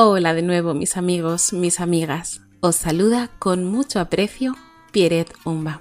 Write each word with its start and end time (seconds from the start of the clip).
Hola 0.00 0.32
de 0.32 0.42
nuevo 0.42 0.74
mis 0.74 0.96
amigos, 0.96 1.52
mis 1.52 1.80
amigas. 1.80 2.40
Os 2.60 2.76
saluda 2.76 3.32
con 3.40 3.64
mucho 3.64 3.98
aprecio 3.98 4.54
Pieret 4.92 5.34
Umba. 5.44 5.80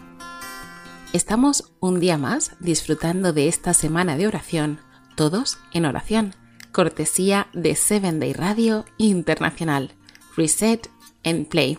Estamos 1.13 1.71
un 1.79 1.99
día 1.99 2.17
más 2.17 2.53
disfrutando 2.60 3.31
de 3.31 3.47
esta 3.47 3.75
semana 3.75 4.17
de 4.17 4.25
oración, 4.25 4.79
todos 5.15 5.60
en 5.71 5.85
oración, 5.85 6.33
cortesía 6.71 7.46
de 7.53 7.75
Seven 7.75 8.19
Day 8.19 8.33
Radio 8.33 8.85
Internacional. 8.97 9.92
Reset 10.35 10.89
and 11.24 11.46
Play. 11.46 11.78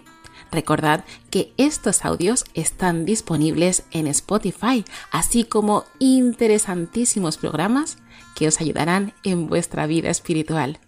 Recordad 0.52 1.04
que 1.30 1.52
estos 1.56 2.04
audios 2.04 2.44
están 2.54 3.04
disponibles 3.04 3.82
en 3.90 4.06
Spotify, 4.06 4.84
así 5.10 5.42
como 5.42 5.86
interesantísimos 5.98 7.36
programas 7.36 7.98
que 8.36 8.46
os 8.46 8.60
ayudarán 8.60 9.12
en 9.24 9.48
vuestra 9.48 9.88
vida 9.88 10.10
espiritual. 10.10 10.78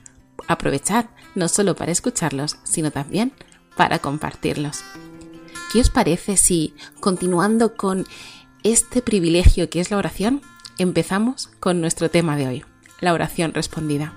Aprovechad 0.46 1.06
no 1.34 1.48
solo 1.48 1.76
para 1.76 1.92
escucharlos, 1.92 2.56
sino 2.64 2.90
también 2.90 3.32
para 3.76 3.98
compartirlos. 3.98 4.82
¿Qué 5.72 5.80
os 5.80 5.90
parece 5.90 6.36
si, 6.36 6.74
continuando 7.00 7.76
con 7.76 8.06
este 8.62 9.02
privilegio 9.02 9.70
que 9.70 9.80
es 9.80 9.90
la 9.90 9.96
oración, 9.96 10.42
empezamos 10.78 11.48
con 11.60 11.80
nuestro 11.80 12.10
tema 12.10 12.36
de 12.36 12.48
hoy, 12.48 12.64
la 13.00 13.12
oración 13.12 13.54
respondida? 13.54 14.14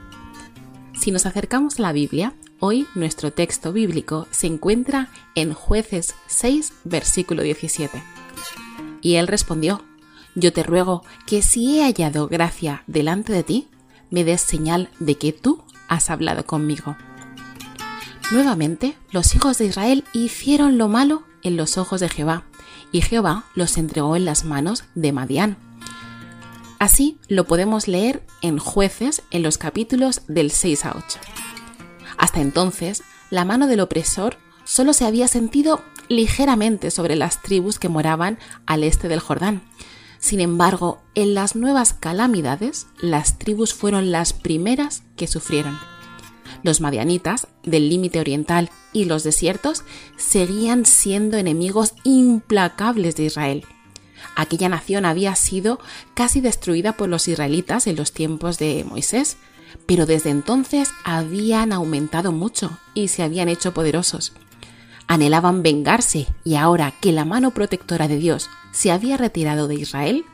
Si 1.00 1.12
nos 1.12 1.26
acercamos 1.26 1.80
a 1.80 1.84
la 1.84 1.92
Biblia, 1.92 2.34
Hoy 2.66 2.88
nuestro 2.96 3.34
texto 3.34 3.74
bíblico 3.74 4.26
se 4.32 4.48
encuentra 4.48 5.10
en 5.36 5.54
jueces 5.54 6.16
6, 6.28 6.72
versículo 6.86 7.44
17. 7.44 8.02
Y 9.02 9.16
él 9.16 9.28
respondió, 9.28 9.84
Yo 10.34 10.54
te 10.54 10.64
ruego 10.64 11.04
que 11.26 11.42
si 11.42 11.78
he 11.78 11.84
hallado 11.84 12.30
gracia 12.30 12.86
delante 12.88 13.34
de 13.34 13.44
ti, 13.44 13.68
me 14.12 14.24
des 14.24 14.40
señal 14.40 14.88
de 15.02 15.18
que 15.18 15.34
tú 15.34 15.62
has 15.88 16.10
hablado 16.10 16.46
conmigo. 16.46 16.96
Nuevamente, 18.32 18.98
los 19.12 19.36
hijos 19.36 19.58
de 19.58 19.66
Israel 19.66 20.04
hicieron 20.14 20.78
lo 20.78 20.88
malo 20.88 21.24
en 21.44 21.58
los 21.58 21.78
ojos 21.78 22.00
de 22.00 22.10
Jehová, 22.10 22.46
y 22.92 23.02
Jehová 23.02 23.46
los 23.56 23.78
entregó 23.78 24.16
en 24.16 24.26
las 24.26 24.46
manos 24.46 24.86
de 24.96 25.12
Madián. 25.12 25.58
Así 26.80 27.20
lo 27.28 27.46
podemos 27.46 27.88
leer 27.88 28.26
en 28.42 28.58
jueces 28.58 29.24
en 29.32 29.44
los 29.44 29.58
capítulos 29.58 30.22
del 30.28 30.52
6 30.52 30.86
a 30.86 30.92
8. 30.98 31.20
Hasta 32.18 32.42
entonces, 32.42 33.04
la 33.30 33.46
mano 33.46 33.68
del 33.68 33.80
opresor 33.80 34.38
solo 34.64 34.94
se 34.94 35.06
había 35.06 35.28
sentido 35.28 35.82
ligeramente 36.08 36.92
sobre 36.92 37.16
las 37.16 37.42
tribus 37.42 37.80
que 37.80 37.90
moraban 37.90 38.38
al 38.66 38.84
este 38.84 39.08
del 39.08 39.20
Jordán. 39.20 39.64
Sin 40.24 40.40
embargo, 40.40 41.02
en 41.16 41.34
las 41.34 41.54
nuevas 41.58 41.92
calamidades, 41.92 42.88
las 43.02 43.38
tribus 43.38 43.74
fueron 43.74 44.10
las 44.14 44.32
primeras 44.32 45.04
que 45.18 45.28
sufrieron. 45.28 45.78
Los 46.64 46.80
madianitas 46.80 47.48
del 47.64 47.90
límite 47.90 48.22
oriental 48.22 48.70
y 48.94 49.04
los 49.04 49.26
desiertos 49.26 49.84
seguían 50.16 50.86
siendo 50.86 51.36
enemigos 51.36 51.94
implacables 52.06 53.18
de 53.18 53.26
Israel. 53.26 53.66
Aquella 54.38 54.70
nación 54.70 55.04
había 55.04 55.36
sido 55.36 55.78
casi 56.14 56.40
destruida 56.40 56.94
por 56.94 57.10
los 57.10 57.28
israelitas 57.28 57.86
en 57.86 57.98
los 57.98 58.14
tiempos 58.14 58.58
de 58.58 58.86
Moisés, 58.86 59.36
pero 59.86 60.06
desde 60.06 60.30
entonces 60.30 60.92
habían 61.04 61.74
aumentado 61.74 62.32
mucho 62.32 62.80
y 62.94 63.10
se 63.10 63.24
habían 63.24 63.50
hecho 63.50 63.74
poderosos. 63.74 64.32
Anhelaban 65.14 65.62
vengarse 65.62 66.26
y 66.44 66.56
ahora 66.56 66.92
que 67.00 67.12
la 67.12 67.24
mano 67.24 67.52
protectora 67.52 68.08
de 68.08 68.18
Dios 68.18 68.50
se 68.72 68.90
había 68.90 69.16
retirado 69.16 69.68
de 69.68 69.76
Israel, 69.76 70.26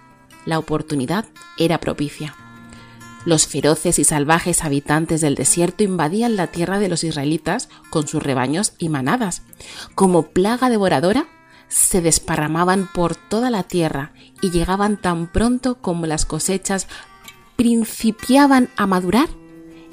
la 0.46 0.58
oportunidad 0.58 1.26
era 1.58 1.82
propicia. 1.82 2.34
Los 3.26 3.46
feroces 3.46 4.00
y 4.00 4.06
salvajes 4.06 4.64
habitantes 4.64 5.20
del 5.20 5.36
desierto 5.36 5.84
invadían 5.84 6.38
la 6.38 6.48
tierra 6.48 6.80
de 6.80 6.88
los 6.88 7.04
israelitas 7.04 7.68
con 7.90 8.08
sus 8.08 8.24
rebaños 8.24 8.72
y 8.78 8.88
manadas. 8.88 9.42
Como 9.96 10.28
plaga 10.28 10.70
devoradora, 10.70 11.28
se 11.68 12.00
desparramaban 12.00 12.88
por 12.88 13.18
toda 13.18 13.50
la 13.50 13.64
tierra 13.64 14.14
y 14.42 14.52
llegaban 14.52 14.96
tan 14.96 15.28
pronto 15.28 15.82
como 15.82 16.06
las 16.06 16.26
cosechas 16.26 16.88
principiaban 17.58 18.70
a 18.78 18.88
madurar 18.88 19.28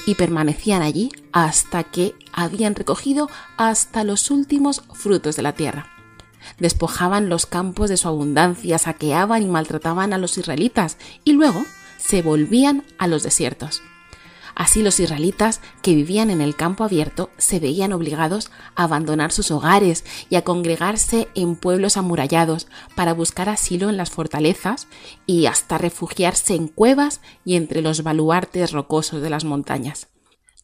y 0.05 0.15
permanecían 0.15 0.83
allí 0.83 1.11
hasta 1.33 1.85
que 1.85 2.15
habían 2.33 2.75
recogido 2.75 3.31
hasta 3.57 4.05
los 4.05 4.31
últimos 4.31 4.83
frutos 4.93 5.37
de 5.37 5.43
la 5.43 5.55
tierra. 5.55 5.87
Despojaban 6.59 7.29
los 7.29 7.47
campos 7.47 7.89
de 7.91 7.97
su 7.97 8.09
abundancia, 8.09 8.79
saqueaban 8.79 9.43
y 9.43 9.47
maltrataban 9.47 10.13
a 10.13 10.19
los 10.19 10.39
israelitas 10.39 10.97
y 11.25 11.33
luego 11.33 11.65
se 11.99 12.23
volvían 12.23 12.85
a 12.99 13.07
los 13.07 13.23
desiertos. 13.23 13.83
Así 14.57 14.83
los 14.83 15.01
israelitas 15.01 15.61
que 15.83 15.95
vivían 15.95 16.31
en 16.31 16.41
el 16.41 16.57
campo 16.57 16.83
abierto 16.83 17.29
se 17.37 17.61
veían 17.61 17.93
obligados 17.93 18.51
a 18.75 18.85
abandonar 18.85 19.31
sus 19.31 19.51
hogares 19.51 20.03
y 20.31 20.37
a 20.37 20.45
congregarse 20.45 21.29
en 21.35 21.57
pueblos 21.57 21.99
amurallados 21.99 22.67
para 22.95 23.13
buscar 23.13 23.51
asilo 23.51 23.91
en 23.91 23.99
las 23.99 24.09
fortalezas 24.09 24.89
y 25.27 25.45
hasta 25.45 25.77
refugiarse 25.77 26.55
en 26.55 26.69
cuevas 26.69 27.21
y 27.45 27.57
entre 27.57 27.83
los 27.83 28.03
baluartes 28.03 28.73
rocosos 28.73 29.21
de 29.21 29.29
las 29.29 29.45
montañas. 29.45 30.09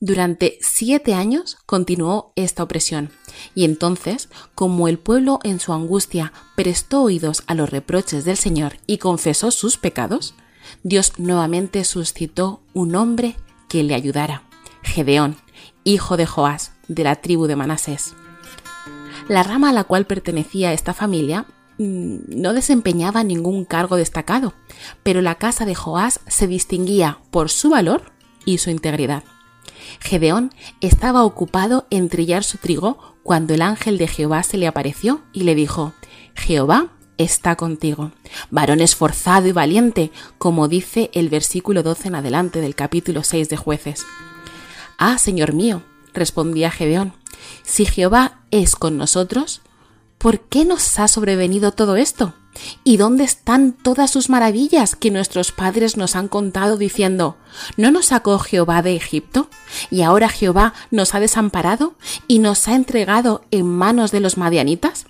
Durante 0.00 0.58
siete 0.62 1.12
años 1.12 1.58
continuó 1.66 2.32
esta 2.34 2.62
opresión, 2.62 3.10
y 3.54 3.66
entonces, 3.66 4.30
como 4.54 4.88
el 4.88 4.98
pueblo 4.98 5.38
en 5.44 5.60
su 5.60 5.74
angustia 5.74 6.32
prestó 6.56 7.02
oídos 7.02 7.44
a 7.46 7.54
los 7.54 7.68
reproches 7.68 8.24
del 8.24 8.38
Señor 8.38 8.78
y 8.86 8.96
confesó 8.96 9.50
sus 9.50 9.76
pecados, 9.76 10.34
Dios 10.82 11.12
nuevamente 11.18 11.84
suscitó 11.84 12.62
un 12.72 12.96
hombre 12.96 13.36
que 13.72 13.82
le 13.82 13.94
ayudara, 13.94 14.42
Gedeón, 14.82 15.36
hijo 15.82 16.18
de 16.18 16.26
Joás, 16.26 16.72
de 16.88 17.04
la 17.04 17.16
tribu 17.16 17.46
de 17.46 17.56
Manasés. 17.56 18.12
La 19.28 19.42
rama 19.42 19.70
a 19.70 19.72
la 19.72 19.84
cual 19.84 20.04
pertenecía 20.04 20.74
esta 20.74 20.92
familia 20.92 21.46
mm, 21.78 22.16
no 22.36 22.52
desempeñaba 22.52 23.24
ningún 23.24 23.64
cargo 23.64 23.96
destacado, 23.96 24.52
pero 25.02 25.22
la 25.22 25.36
casa 25.36 25.64
de 25.64 25.74
Joás 25.74 26.20
se 26.26 26.46
distinguía 26.46 27.20
por 27.30 27.48
su 27.48 27.70
valor 27.70 28.12
y 28.44 28.58
su 28.58 28.68
integridad. 28.68 29.24
Gedeón 30.00 30.52
estaba 30.82 31.24
ocupado 31.24 31.86
en 31.88 32.10
trillar 32.10 32.44
su 32.44 32.58
trigo 32.58 33.16
cuando 33.22 33.54
el 33.54 33.62
ángel 33.62 33.96
de 33.96 34.06
Jehová 34.06 34.42
se 34.42 34.58
le 34.58 34.66
apareció 34.66 35.22
y 35.32 35.44
le 35.44 35.54
dijo, 35.54 35.94
Jehová 36.34 36.92
está 37.22 37.56
contigo. 37.56 38.12
Varón 38.50 38.80
esforzado 38.80 39.48
y 39.48 39.52
valiente, 39.52 40.10
como 40.38 40.68
dice 40.68 41.10
el 41.14 41.28
versículo 41.28 41.82
12 41.82 42.08
en 42.08 42.14
adelante 42.14 42.60
del 42.60 42.74
capítulo 42.74 43.24
6 43.24 43.48
de 43.48 43.56
jueces. 43.56 44.04
Ah, 44.98 45.18
Señor 45.18 45.52
mío, 45.52 45.82
respondía 46.14 46.70
Gedeón, 46.70 47.14
si 47.62 47.86
Jehová 47.86 48.40
es 48.50 48.76
con 48.76 48.96
nosotros, 48.96 49.62
¿por 50.18 50.40
qué 50.40 50.64
nos 50.64 50.98
ha 50.98 51.08
sobrevenido 51.08 51.72
todo 51.72 51.96
esto? 51.96 52.34
¿Y 52.84 52.98
dónde 52.98 53.24
están 53.24 53.72
todas 53.72 54.10
sus 54.10 54.28
maravillas 54.28 54.94
que 54.94 55.10
nuestros 55.10 55.52
padres 55.52 55.96
nos 55.96 56.16
han 56.16 56.28
contado 56.28 56.76
diciendo, 56.76 57.36
¿no 57.76 57.90
nos 57.90 58.06
sacó 58.06 58.38
Jehová 58.38 58.82
de 58.82 58.94
Egipto? 58.94 59.48
¿Y 59.90 60.02
ahora 60.02 60.28
Jehová 60.28 60.74
nos 60.90 61.14
ha 61.14 61.20
desamparado 61.20 61.94
y 62.28 62.40
nos 62.40 62.68
ha 62.68 62.74
entregado 62.74 63.42
en 63.50 63.66
manos 63.66 64.10
de 64.10 64.20
los 64.20 64.36
madianitas? 64.36 65.06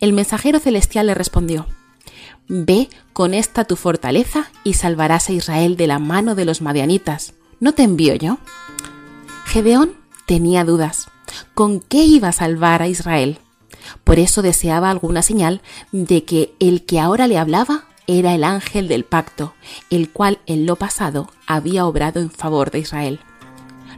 El 0.00 0.12
mensajero 0.12 0.58
celestial 0.58 1.06
le 1.06 1.14
respondió, 1.14 1.66
Ve 2.48 2.88
con 3.12 3.34
esta 3.34 3.64
tu 3.64 3.76
fortaleza 3.76 4.50
y 4.62 4.74
salvarás 4.74 5.28
a 5.28 5.32
Israel 5.32 5.76
de 5.76 5.86
la 5.86 5.98
mano 5.98 6.34
de 6.34 6.44
los 6.44 6.62
madianitas. 6.62 7.34
¿No 7.58 7.72
te 7.72 7.82
envío 7.82 8.14
yo? 8.14 8.38
Gedeón 9.46 9.94
tenía 10.26 10.64
dudas. 10.64 11.08
¿Con 11.54 11.80
qué 11.80 12.04
iba 12.04 12.28
a 12.28 12.32
salvar 12.32 12.82
a 12.82 12.88
Israel? 12.88 13.38
Por 14.04 14.18
eso 14.18 14.42
deseaba 14.42 14.90
alguna 14.90 15.22
señal 15.22 15.60
de 15.92 16.24
que 16.24 16.54
el 16.60 16.84
que 16.84 17.00
ahora 17.00 17.26
le 17.26 17.38
hablaba 17.38 17.84
era 18.06 18.34
el 18.34 18.44
ángel 18.44 18.88
del 18.88 19.04
pacto, 19.04 19.54
el 19.90 20.10
cual 20.10 20.38
en 20.46 20.66
lo 20.66 20.76
pasado 20.76 21.30
había 21.46 21.86
obrado 21.86 22.20
en 22.20 22.30
favor 22.30 22.70
de 22.70 22.80
Israel. 22.80 23.20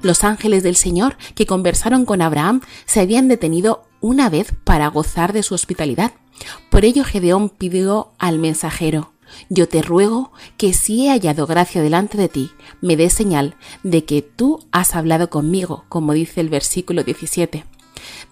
Los 0.01 0.25
ángeles 0.25 0.63
del 0.63 0.77
Señor 0.77 1.17
que 1.35 1.47
conversaron 1.47 2.05
con 2.05 2.23
Abraham 2.23 2.61
se 2.87 3.01
habían 3.01 3.29
detenido 3.29 3.88
una 4.01 4.29
vez 4.31 4.53
para 4.65 4.89
gozar 4.89 5.33
de 5.33 5.43
su 5.43 5.55
hospitalidad. 5.55 6.13
Por 6.71 6.85
ello 6.85 7.05
Gedeón 7.05 7.49
pidió 7.49 8.13
al 8.19 8.39
mensajero, 8.39 9.13
yo 9.49 9.69
te 9.69 9.83
ruego 9.83 10.33
que 10.57 10.73
si 10.73 11.07
he 11.07 11.11
hallado 11.11 11.47
gracia 11.47 11.83
delante 11.83 12.19
de 12.19 12.29
ti, 12.29 12.51
me 12.81 12.97
dé 12.97 13.11
señal 13.11 13.57
de 13.83 14.05
que 14.05 14.23
tú 14.23 14.67
has 14.73 14.95
hablado 14.95 15.31
conmigo, 15.31 15.85
como 15.89 16.13
dice 16.13 16.41
el 16.41 16.49
versículo 16.49 17.05
17. 17.05 17.65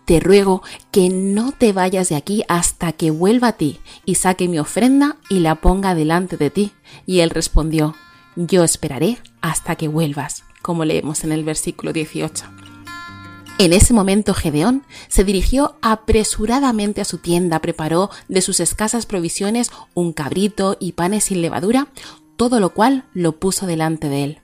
Te 0.05 0.21
ruego 0.21 0.63
que 0.93 1.09
no 1.09 1.53
te 1.53 1.73
vayas 1.73 2.09
de 2.09 2.17
aquí 2.17 2.45
hasta 2.49 2.93
que 2.93 3.11
vuelva 3.11 3.49
a 3.49 3.53
ti 3.53 3.81
y 4.05 4.15
saque 4.15 4.49
mi 4.49 4.59
ofrenda 4.59 5.17
y 5.29 5.41
la 5.41 5.57
ponga 5.57 5.95
delante 5.95 6.37
de 6.37 6.51
ti. 6.51 6.73
Y 7.05 7.21
él 7.21 7.31
respondió, 7.31 7.95
yo 8.37 8.63
esperaré 8.63 9.19
hasta 9.41 9.75
que 9.75 9.89
vuelvas, 9.89 10.45
como 10.63 10.85
leemos 10.85 11.25
en 11.25 11.33
el 11.33 11.45
versículo 11.45 11.93
18. 11.93 12.66
En 13.59 13.73
ese 13.73 13.95
momento 13.95 14.35
Gedeón 14.35 14.85
se 15.09 15.25
dirigió 15.25 15.77
apresuradamente 15.81 17.01
a 17.01 17.07
su 17.07 17.17
tienda, 17.17 17.61
preparó 17.61 18.11
de 18.29 18.43
sus 18.43 18.61
escasas 18.61 19.07
provisiones 19.07 19.71
un 19.95 20.13
cabrito 20.13 20.77
y 20.79 20.93
panes 20.93 21.25
sin 21.25 21.41
levadura, 21.41 21.89
todo 22.37 22.61
lo 22.61 22.75
cual 22.75 23.05
lo 23.15 23.41
puso 23.41 23.67
delante 23.67 24.11
de 24.11 24.25
él. 24.25 24.41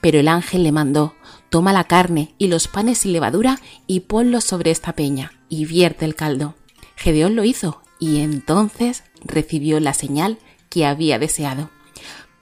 Pero 0.00 0.18
el 0.18 0.28
ángel 0.28 0.62
le 0.62 0.72
mandó, 0.72 1.14
toma 1.50 1.74
la 1.74 1.84
carne 1.84 2.34
y 2.38 2.48
los 2.48 2.66
panes 2.66 2.98
sin 2.98 3.12
levadura 3.12 3.60
y 3.86 4.00
ponlos 4.00 4.44
sobre 4.44 4.70
esta 4.70 4.94
peña 4.94 5.32
y 5.50 5.66
vierte 5.66 6.06
el 6.06 6.14
caldo. 6.14 6.54
Gedeón 6.96 7.36
lo 7.36 7.44
hizo 7.44 7.82
y 7.98 8.20
entonces 8.20 9.04
recibió 9.22 9.78
la 9.78 9.92
señal 9.92 10.38
que 10.70 10.86
había 10.86 11.18
deseado. 11.18 11.68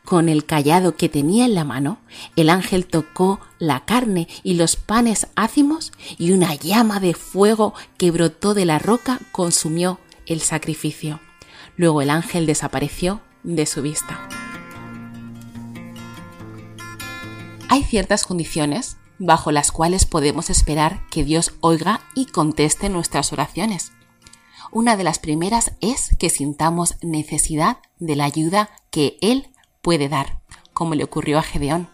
Con 0.05 0.29
el 0.29 0.45
callado 0.45 0.97
que 0.97 1.09
tenía 1.09 1.45
en 1.45 1.55
la 1.55 1.65
mano, 1.65 1.99
el 2.35 2.51
ángel 2.51 2.87
tocó 2.87 3.41
la 3.59 3.85
carne 3.85 4.29
y 4.43 4.55
los 4.55 4.77
panes 4.77 5.29
ácimos 5.37 5.93
y 6.19 6.33
una 6.33 6.55
llama 6.55 6.99
de 6.99 7.15
fuego 7.15 7.73
que 7.99 8.11
brotó 8.11 8.53
de 8.53 8.65
la 8.65 8.79
roca 8.79 9.21
consumió 9.31 10.01
el 10.27 10.41
sacrificio. 10.41 11.21
Luego 11.77 12.03
el 12.03 12.11
ángel 12.11 12.47
desapareció 12.47 13.21
de 13.45 13.65
su 13.65 13.81
vista. 13.81 14.29
Hay 17.69 17.85
ciertas 17.85 18.25
condiciones 18.25 18.99
bajo 19.19 19.53
las 19.53 19.71
cuales 19.71 20.05
podemos 20.05 20.51
esperar 20.51 21.07
que 21.11 21.25
Dios 21.25 21.53
oiga 21.61 22.01
y 22.15 22.27
conteste 22.27 22.89
nuestras 22.89 23.33
oraciones. 23.33 23.93
Una 24.73 24.97
de 24.97 25.05
las 25.05 25.19
primeras 25.19 25.73
es 25.81 26.17
que 26.19 26.29
sintamos 26.29 26.97
necesidad 27.03 27.79
de 27.99 28.17
la 28.17 28.25
ayuda 28.25 28.71
que 28.91 29.17
Él 29.21 29.52
puede 29.83 30.09
dar, 30.09 30.39
como 30.73 30.95
le 30.95 31.05
ocurrió 31.05 31.39
a 31.39 31.43
Gedeón. 31.43 31.89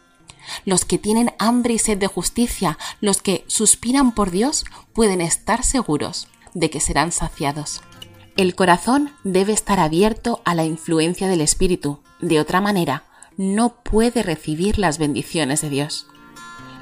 Los 0.64 0.85
que 0.85 0.99
tienen 0.99 1.32
hambre 1.38 1.75
y 1.75 1.79
sed 1.79 1.99
de 1.99 2.06
justicia, 2.06 2.79
los 3.00 3.20
que 3.20 3.44
suspiran 3.49 4.14
por 4.14 4.31
Dios, 4.31 4.64
pueden 4.93 5.20
estar 5.20 5.64
seguros 5.64 6.29
de 6.55 6.70
que 6.70 6.81
serán 6.81 7.12
saciados. 7.12 7.82
El 8.37 8.55
corazón 8.55 9.11
debe 9.25 9.52
estar 9.52 9.81
abierto 9.81 10.40
a 10.44 10.55
la 10.55 10.64
influencia 10.64 11.29
del 11.29 11.40
Espíritu, 11.40 12.00
de 12.20 12.40
otra 12.40 12.61
manera, 12.61 13.05
no 13.37 13.82
puede 13.82 14.23
recibir 14.23 14.79
las 14.79 14.99
bendiciones 14.99 15.61
de 15.61 15.70
Dios. 15.70 16.06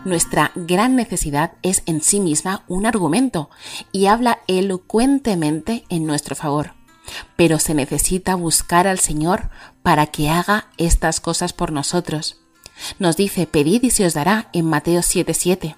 Nuestra 0.04 0.52
gran 0.54 0.96
necesidad 0.96 1.54
es 1.62 1.82
en 1.86 2.00
sí 2.00 2.20
misma 2.20 2.64
un 2.68 2.86
argumento 2.86 3.50
y 3.92 4.06
habla 4.06 4.38
elocuentemente 4.46 5.84
en 5.88 6.06
nuestro 6.06 6.36
favor. 6.36 6.74
Pero 7.36 7.58
se 7.58 7.74
necesita 7.74 8.34
buscar 8.34 8.86
al 8.86 8.98
Señor 8.98 9.50
para 9.82 10.06
que 10.06 10.28
haga 10.30 10.68
estas 10.76 11.20
cosas 11.20 11.52
por 11.52 11.72
nosotros. 11.72 12.38
Nos 12.98 13.16
dice, 13.16 13.46
pedid 13.46 13.82
y 13.82 13.90
se 13.90 14.04
os 14.04 14.14
dará 14.14 14.48
en 14.52 14.66
Mateo 14.66 15.00
7:7. 15.00 15.76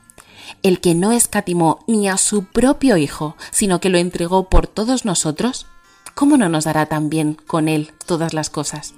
El 0.63 0.81
que 0.81 0.95
no 0.95 1.13
escatimó 1.13 1.85
ni 1.87 2.09
a 2.09 2.17
su 2.17 2.45
propio 2.45 2.97
Hijo, 2.97 3.37
sino 3.51 3.81
que 3.81 3.91
lo 3.91 3.99
entregó 3.99 4.49
por 4.49 4.67
todos 4.67 5.05
nosotros, 5.05 5.67
¿cómo 6.15 6.37
no 6.37 6.49
nos 6.49 6.65
dará 6.65 6.87
también 6.87 7.37
con 7.47 7.69
Él 7.69 7.93
todas 8.07 8.33
las 8.33 8.51
cosas? 8.51 8.95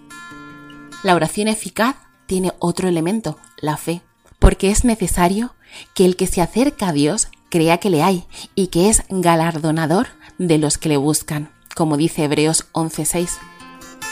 La 1.02 1.14
oración 1.14 1.48
eficaz 1.48 1.96
tiene 2.26 2.52
otro 2.60 2.88
elemento, 2.88 3.36
la 3.60 3.76
fe 3.76 4.02
porque 4.40 4.70
es 4.70 4.84
necesario 4.84 5.54
que 5.94 6.04
el 6.04 6.16
que 6.16 6.26
se 6.26 6.40
acerca 6.40 6.88
a 6.88 6.92
Dios 6.92 7.28
crea 7.50 7.78
que 7.78 7.90
le 7.90 8.02
hay 8.02 8.24
y 8.56 8.68
que 8.68 8.88
es 8.88 9.04
galardonador 9.08 10.08
de 10.38 10.58
los 10.58 10.78
que 10.78 10.88
le 10.88 10.96
buscan, 10.96 11.52
como 11.80 11.96
dice 11.96 12.24
Hebreos 12.24 12.66
11:6. 12.72 13.38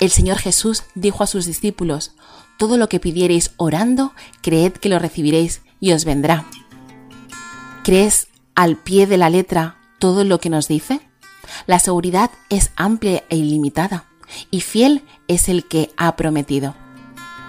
El 0.00 0.08
Señor 0.08 0.38
Jesús 0.38 0.84
dijo 0.94 1.22
a 1.22 1.26
sus 1.26 1.44
discípulos, 1.44 2.12
todo 2.56 2.78
lo 2.78 2.88
que 2.88 2.98
pidiereis 2.98 3.50
orando, 3.58 4.14
creed 4.40 4.72
que 4.72 4.88
lo 4.88 4.98
recibiréis 4.98 5.60
y 5.78 5.92
os 5.92 6.06
vendrá. 6.06 6.46
¿Crees 7.84 8.28
al 8.54 8.78
pie 8.78 9.06
de 9.06 9.18
la 9.18 9.28
letra 9.28 9.76
todo 9.98 10.24
lo 10.24 10.40
que 10.40 10.48
nos 10.48 10.66
dice? 10.66 11.02
La 11.66 11.78
seguridad 11.78 12.30
es 12.48 12.70
amplia 12.74 13.24
e 13.28 13.36
ilimitada, 13.36 14.06
y 14.50 14.62
fiel 14.62 15.04
es 15.26 15.50
el 15.50 15.68
que 15.68 15.90
ha 15.98 16.16
prometido 16.16 16.74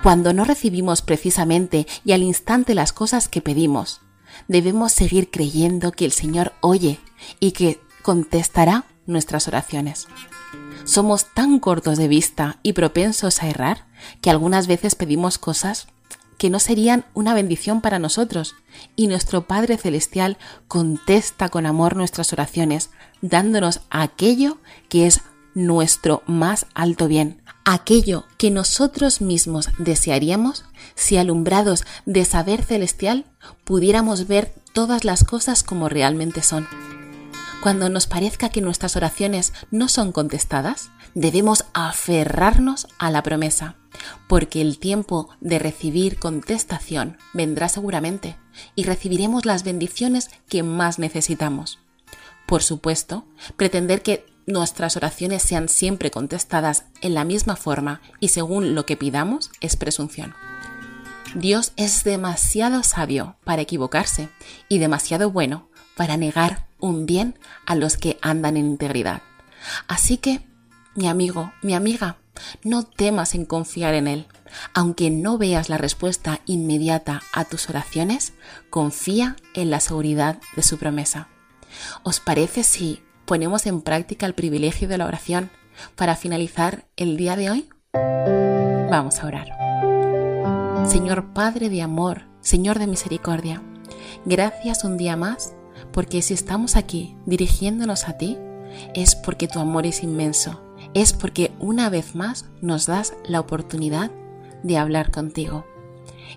cuando 0.04 0.34
no 0.34 0.44
recibimos 0.44 1.02
precisamente 1.02 1.88
y 2.04 2.12
al 2.12 2.24
instante 2.24 2.76
las 2.76 2.92
cosas 2.92 3.30
que 3.30 3.42
pedimos. 3.42 4.02
Debemos 4.50 4.92
seguir 4.92 5.32
creyendo 5.32 5.94
que 5.94 6.04
el 6.04 6.12
Señor 6.12 6.52
oye 6.60 7.00
y 7.40 7.52
que 7.52 7.80
contestará 8.02 8.86
nuestras 9.10 9.48
oraciones. 9.48 10.08
Somos 10.86 11.26
tan 11.34 11.60
cortos 11.60 11.98
de 11.98 12.08
vista 12.08 12.58
y 12.64 12.74
propensos 12.74 13.44
a 13.44 13.50
errar 13.50 13.86
que 14.22 14.30
algunas 14.30 14.68
veces 14.68 14.96
pedimos 14.96 15.38
cosas 15.38 15.88
que 16.40 16.50
no 16.50 16.60
serían 16.60 17.06
una 17.14 17.34
bendición 17.34 17.82
para 17.82 18.00
nosotros, 18.00 18.56
y 18.96 19.08
nuestro 19.08 19.46
Padre 19.46 19.78
Celestial 19.78 20.38
contesta 20.70 21.50
con 21.50 21.66
amor 21.66 21.98
nuestras 21.98 22.32
oraciones, 22.32 22.92
dándonos 23.22 23.82
aquello 23.90 24.58
que 24.88 25.06
es 25.06 25.22
nuestro 25.54 26.24
más 26.28 26.66
alto 26.74 27.10
bien, 27.10 27.42
aquello 27.66 28.26
que 28.38 28.52
nosotros 28.52 29.20
mismos 29.22 29.70
desearíamos 29.78 30.64
si 30.96 31.18
alumbrados 31.18 31.84
de 32.06 32.24
saber 32.24 32.64
celestial 32.64 33.26
pudiéramos 33.66 34.28
ver 34.28 34.54
todas 34.74 35.04
las 35.04 35.24
cosas 35.26 35.62
como 35.62 35.90
realmente 35.90 36.42
son. 36.42 36.68
Cuando 37.62 37.90
nos 37.90 38.08
parezca 38.08 38.50
que 38.50 38.62
nuestras 38.62 38.96
oraciones 38.96 39.52
no 39.70 39.90
son 39.90 40.14
contestadas, 40.14 40.92
debemos 41.14 41.66
aferrarnos 41.74 42.88
a 43.00 43.12
la 43.12 43.22
promesa, 43.22 43.76
porque 44.30 44.62
el 44.62 44.80
tiempo 44.80 45.30
de 45.42 45.60
recibir 45.60 46.20
contestación 46.20 47.18
vendrá 47.34 47.68
seguramente 47.68 48.38
y 48.76 48.84
recibiremos 48.84 49.46
las 49.46 49.64
bendiciones 49.64 50.30
que 50.48 50.64
más 50.64 51.00
necesitamos. 51.00 51.80
Por 52.46 52.64
supuesto, 52.64 53.26
pretender 53.58 54.04
que 54.04 54.26
nuestras 54.48 54.96
oraciones 54.96 55.44
sean 55.44 55.68
siempre 55.68 56.12
contestadas 56.12 56.86
en 57.02 57.14
la 57.14 57.26
misma 57.26 57.58
forma 57.58 58.02
y 58.22 58.30
según 58.30 58.74
lo 58.74 58.86
que 58.86 58.96
pidamos 58.96 59.52
es 59.60 59.76
presunción. 59.76 60.34
Dios 61.36 61.74
es 61.76 62.06
demasiado 62.06 62.84
sabio 62.84 63.36
para 63.44 63.62
equivocarse 63.62 64.30
y 64.70 64.80
demasiado 64.80 65.30
bueno 65.30 65.70
para 65.96 66.16
negar 66.16 66.69
un 66.80 67.06
bien 67.06 67.38
a 67.66 67.76
los 67.76 67.98
que 67.98 68.18
andan 68.22 68.58
en 68.58 68.66
integridad. 68.66 69.22
Así 69.88 70.18
que, 70.18 70.42
mi 70.96 71.08
amigo, 71.08 71.52
mi 71.62 71.74
amiga, 71.74 72.18
no 72.64 72.84
temas 72.84 73.36
en 73.36 73.46
confiar 73.46 73.94
en 73.94 74.08
Él. 74.08 74.28
Aunque 74.74 75.10
no 75.10 75.38
veas 75.38 75.70
la 75.70 75.78
respuesta 75.78 76.42
inmediata 76.46 77.22
a 77.34 77.46
tus 77.46 77.70
oraciones, 77.70 78.34
confía 78.70 79.36
en 79.54 79.70
la 79.70 79.80
seguridad 79.80 80.40
de 80.56 80.64
su 80.64 80.78
promesa. 80.78 81.28
¿Os 82.04 82.20
parece 82.20 82.64
si 82.64 83.04
ponemos 83.26 83.66
en 83.68 83.82
práctica 83.82 84.26
el 84.26 84.34
privilegio 84.34 84.88
de 84.88 84.98
la 84.98 85.06
oración 85.06 85.52
para 85.96 86.16
finalizar 86.16 86.86
el 86.98 87.16
día 87.16 87.36
de 87.36 87.52
hoy? 87.52 87.70
Vamos 88.90 89.20
a 89.20 89.28
orar. 89.28 89.48
Señor 90.88 91.34
Padre 91.34 91.70
de 91.70 91.82
amor, 91.82 92.24
Señor 92.42 92.80
de 92.80 92.88
misericordia, 92.88 93.62
gracias 94.26 94.84
un 94.84 94.98
día 94.98 95.16
más 95.16 95.54
porque 95.92 96.22
si 96.22 96.34
estamos 96.34 96.76
aquí 96.76 97.16
dirigiéndonos 97.26 98.08
a 98.08 98.18
ti, 98.18 98.38
es 98.94 99.16
porque 99.16 99.48
tu 99.48 99.60
amor 99.60 99.86
es 99.86 100.04
inmenso, 100.04 100.62
es 100.94 101.14
porque 101.14 101.52
una 101.60 101.90
vez 101.90 102.16
más 102.16 102.46
nos 102.62 102.86
das 102.86 103.14
la 103.26 103.40
oportunidad 103.40 104.12
de 104.64 104.78
hablar 104.78 105.12
contigo. 105.12 105.66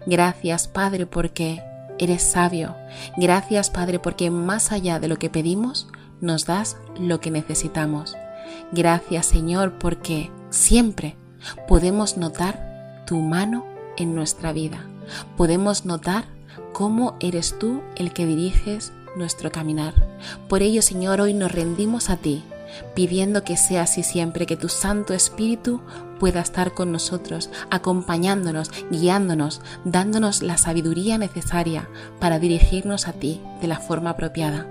Gracias 0.07 0.69
Padre 0.69 1.07
porque 1.07 1.63
eres 1.99 2.23
sabio, 2.23 2.75
gracias 3.17 3.71
Padre 3.71 3.99
porque 3.99 4.31
más 4.31 4.73
allá 4.73 4.99
de 4.99 5.09
lo 5.09 5.19
que 5.19 5.31
pedimos, 5.31 5.89
nos 6.21 6.47
das 6.47 6.77
lo 6.99 7.21
que 7.21 7.31
necesitamos. 7.31 8.17
Gracias 8.73 9.27
Señor 9.27 9.79
porque 9.79 10.31
siempre 10.51 11.17
podemos 11.69 12.17
notar 12.17 13.05
tu 13.07 13.17
mano 13.17 13.67
en 13.97 14.15
nuestra 14.15 14.53
vida. 14.53 14.87
Podemos 15.37 15.85
notar 15.85 16.25
cómo 16.73 17.17
eres 17.21 17.59
tú 17.59 17.83
el 17.97 18.13
que 18.13 18.27
diriges 18.27 18.93
nuestro 19.17 19.51
caminar. 19.51 19.95
Por 20.49 20.63
ello 20.63 20.83
Señor 20.83 21.21
hoy 21.21 21.35
nos 21.35 21.53
rendimos 21.53 22.11
a 22.11 22.17
ti 22.17 22.45
pidiendo 22.95 23.45
que 23.45 23.57
sea 23.57 23.83
así 23.83 24.03
siempre, 24.03 24.47
que 24.47 24.57
tu 24.57 24.69
Santo 24.69 25.15
Espíritu 25.15 25.81
pueda 26.19 26.41
estar 26.41 26.73
con 26.73 26.93
nosotros, 26.93 27.51
acompañándonos, 27.71 28.71
guiándonos, 28.91 29.61
dándonos 29.85 30.43
la 30.43 30.57
sabiduría 30.57 31.19
necesaria 31.19 31.89
para 32.21 32.39
dirigirnos 32.39 33.09
a 33.09 33.13
ti 33.13 33.41
de 33.61 33.67
la 33.67 33.79
forma 33.79 34.11
apropiada, 34.11 34.67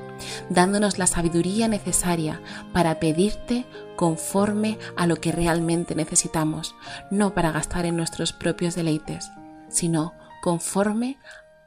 dándonos 0.49 0.97
la 0.97 1.07
sabiduría 1.07 1.67
necesaria 1.67 2.41
para 2.73 2.99
pedirte 2.99 3.65
conforme 3.95 4.77
a 4.95 5.07
lo 5.07 5.17
que 5.17 5.31
realmente 5.31 5.95
necesitamos, 5.95 6.75
no 7.09 7.33
para 7.33 7.51
gastar 7.51 7.85
en 7.85 7.97
nuestros 7.97 8.33
propios 8.33 8.75
deleites, 8.75 9.29
sino 9.69 10.13
conforme 10.41 11.19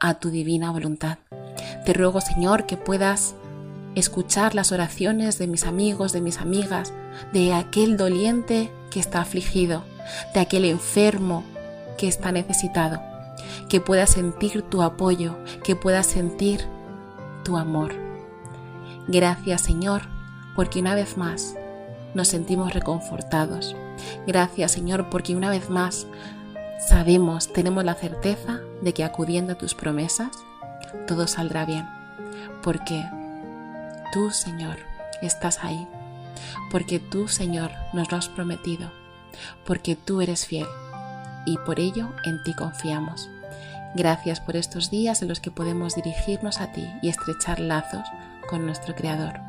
a 0.07 0.15
tu 0.15 0.29
divina 0.29 0.71
voluntad. 0.71 1.17
Te 1.85 1.93
ruego, 1.93 2.21
Señor, 2.21 2.65
que 2.65 2.77
puedas 2.77 3.35
escuchar 3.95 4.55
las 4.55 4.71
oraciones 4.71 5.39
de 5.39 5.47
mis 5.47 5.65
amigos, 5.65 6.13
de 6.13 6.21
mis 6.21 6.39
amigas, 6.39 6.93
de 7.33 7.53
aquel 7.53 7.97
doliente 7.97 8.71
que 8.91 8.99
está 8.99 9.21
afligido, 9.21 9.83
de 10.33 10.41
aquel 10.41 10.65
enfermo 10.65 11.43
que 11.97 12.07
está 12.07 12.31
necesitado, 12.31 13.01
que 13.69 13.81
pueda 13.81 14.05
sentir 14.05 14.61
tu 14.63 14.83
apoyo, 14.83 15.37
que 15.63 15.75
pueda 15.75 16.03
sentir 16.03 16.65
tu 17.43 17.57
amor. 17.57 17.93
Gracias 19.07 19.61
Señor, 19.61 20.03
porque 20.55 20.79
una 20.79 20.93
vez 20.93 21.17
más 21.17 21.55
nos 22.13 22.27
sentimos 22.27 22.73
reconfortados. 22.73 23.75
Gracias 24.27 24.73
Señor, 24.73 25.09
porque 25.09 25.35
una 25.35 25.49
vez 25.49 25.69
más 25.69 26.05
sabemos, 26.79 27.51
tenemos 27.51 27.83
la 27.83 27.95
certeza 27.95 28.59
de 28.81 28.93
que 28.93 29.03
acudiendo 29.03 29.53
a 29.53 29.57
tus 29.57 29.75
promesas, 29.75 30.31
todo 31.07 31.27
saldrá 31.27 31.65
bien, 31.65 31.87
porque 32.63 33.05
tú, 34.11 34.31
Señor, 34.31 34.77
estás 35.21 35.63
ahí, 35.63 35.87
porque 36.71 36.99
tú, 36.99 37.27
Señor, 37.27 37.71
nos 37.93 38.11
lo 38.11 38.17
has 38.17 38.29
prometido, 38.29 38.91
porque 39.65 39.95
tú 39.95 40.21
eres 40.21 40.45
fiel 40.45 40.67
y 41.45 41.57
por 41.59 41.79
ello 41.79 42.09
en 42.25 42.41
ti 42.43 42.53
confiamos. 42.53 43.29
Gracias 43.95 44.41
por 44.41 44.57
estos 44.57 44.89
días 44.91 45.21
en 45.21 45.29
los 45.29 45.39
que 45.39 45.51
podemos 45.51 45.95
dirigirnos 45.95 46.59
a 46.59 46.71
ti 46.73 46.85
y 47.01 47.09
estrechar 47.09 47.59
lazos 47.59 48.05
con 48.49 48.65
nuestro 48.65 48.93
Creador. 48.93 49.39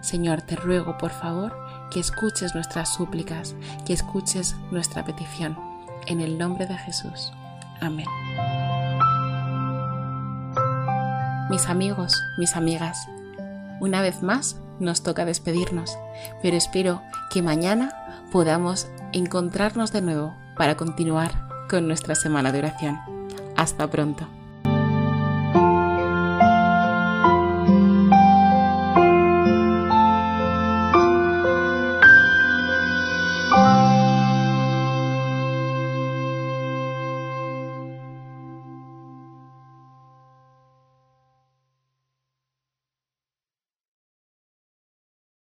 Señor, 0.00 0.42
te 0.42 0.56
ruego 0.56 0.96
por 0.96 1.10
favor 1.10 1.56
que 1.90 2.00
escuches 2.00 2.54
nuestras 2.54 2.94
súplicas, 2.94 3.54
que 3.84 3.92
escuches 3.92 4.54
nuestra 4.70 5.04
petición. 5.04 5.69
En 6.10 6.20
el 6.20 6.38
nombre 6.38 6.66
de 6.66 6.76
Jesús. 6.76 7.32
Amén. 7.80 8.06
Mis 11.48 11.68
amigos, 11.68 12.20
mis 12.36 12.56
amigas, 12.56 13.06
una 13.78 14.02
vez 14.02 14.20
más 14.20 14.56
nos 14.80 15.04
toca 15.04 15.24
despedirnos, 15.24 15.96
pero 16.42 16.56
espero 16.56 17.00
que 17.32 17.42
mañana 17.42 18.24
podamos 18.32 18.88
encontrarnos 19.12 19.92
de 19.92 20.02
nuevo 20.02 20.34
para 20.56 20.76
continuar 20.76 21.30
con 21.68 21.86
nuestra 21.86 22.16
semana 22.16 22.50
de 22.50 22.58
oración. 22.58 22.98
Hasta 23.56 23.88
pronto. 23.88 24.26